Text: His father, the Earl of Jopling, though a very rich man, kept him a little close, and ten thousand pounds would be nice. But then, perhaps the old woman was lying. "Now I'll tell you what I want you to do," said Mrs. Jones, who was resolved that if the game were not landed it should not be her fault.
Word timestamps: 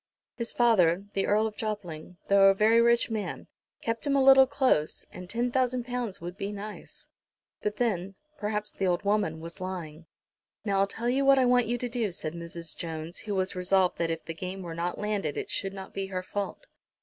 His 0.35 0.51
father, 0.51 1.05
the 1.13 1.27
Earl 1.27 1.45
of 1.45 1.55
Jopling, 1.55 2.17
though 2.27 2.47
a 2.47 2.55
very 2.55 2.81
rich 2.81 3.11
man, 3.11 3.45
kept 3.83 4.07
him 4.07 4.15
a 4.15 4.23
little 4.23 4.47
close, 4.47 5.05
and 5.13 5.29
ten 5.29 5.51
thousand 5.51 5.85
pounds 5.85 6.19
would 6.19 6.35
be 6.37 6.51
nice. 6.51 7.07
But 7.61 7.77
then, 7.77 8.15
perhaps 8.39 8.71
the 8.71 8.87
old 8.87 9.03
woman 9.03 9.39
was 9.41 9.61
lying. 9.61 10.07
"Now 10.65 10.79
I'll 10.79 10.87
tell 10.87 11.07
you 11.07 11.23
what 11.23 11.37
I 11.37 11.45
want 11.45 11.67
you 11.67 11.77
to 11.77 11.87
do," 11.87 12.11
said 12.11 12.33
Mrs. 12.33 12.75
Jones, 12.75 13.19
who 13.19 13.35
was 13.35 13.55
resolved 13.55 13.99
that 13.99 14.09
if 14.09 14.25
the 14.25 14.33
game 14.33 14.63
were 14.63 14.73
not 14.73 14.97
landed 14.97 15.37
it 15.37 15.51
should 15.51 15.71
not 15.71 15.93
be 15.93 16.07
her 16.07 16.23
fault. 16.23 16.65